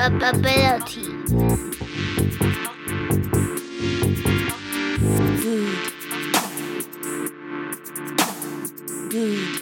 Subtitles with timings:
[0.00, 1.04] ability.
[5.42, 5.90] Good.
[9.10, 9.60] Good.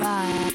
[0.00, 0.52] Bye.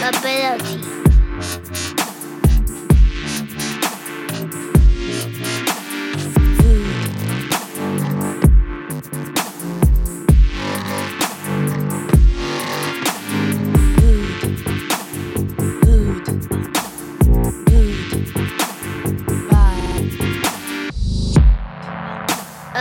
[0.00, 1.07] ability.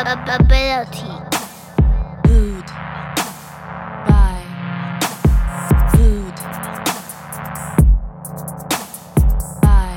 [0.06, 1.02] ability.
[2.26, 2.66] Food
[4.08, 4.44] by
[5.92, 6.36] food
[9.62, 9.94] by.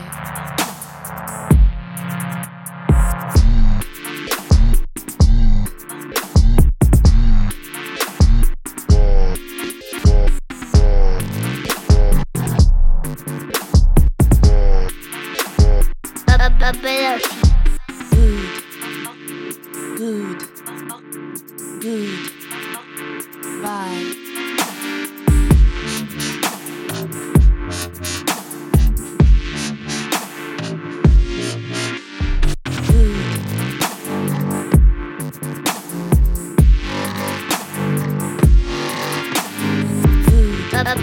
[16.63, 17.40] Ability.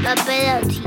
[0.07, 0.86] ability.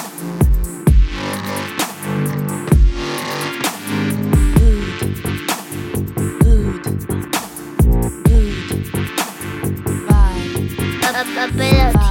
[11.21, 12.10] up, up, up.